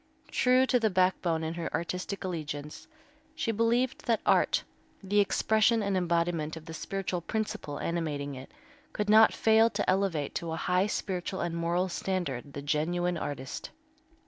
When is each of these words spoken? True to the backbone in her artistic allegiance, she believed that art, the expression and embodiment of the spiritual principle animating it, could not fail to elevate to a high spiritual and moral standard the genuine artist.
True 0.31 0.65
to 0.65 0.79
the 0.79 0.89
backbone 0.89 1.43
in 1.43 1.53
her 1.53 1.71
artistic 1.75 2.23
allegiance, 2.23 2.87
she 3.35 3.51
believed 3.51 4.07
that 4.07 4.19
art, 4.25 4.63
the 5.03 5.19
expression 5.19 5.83
and 5.83 5.95
embodiment 5.95 6.57
of 6.57 6.65
the 6.65 6.73
spiritual 6.73 7.21
principle 7.21 7.79
animating 7.79 8.33
it, 8.33 8.49
could 8.93 9.11
not 9.11 9.31
fail 9.31 9.69
to 9.69 9.87
elevate 9.87 10.33
to 10.33 10.53
a 10.53 10.55
high 10.55 10.87
spiritual 10.87 11.41
and 11.41 11.55
moral 11.55 11.87
standard 11.87 12.53
the 12.53 12.63
genuine 12.63 13.15
artist. 13.15 13.69